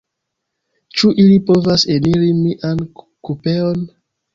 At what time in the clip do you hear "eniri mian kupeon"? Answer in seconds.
1.99-3.91